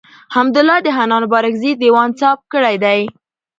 [0.35, 3.01] حمدالله د حنان بارکزي دېوان څاپ کړی دﺉ.